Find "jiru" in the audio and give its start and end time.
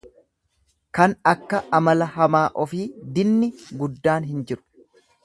4.53-4.87